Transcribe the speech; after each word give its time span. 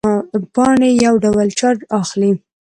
پاڼې 0.53 0.89
یو 1.05 1.13
ډول 1.23 1.47
چارج 1.59 1.79
اخلي. 1.99 2.31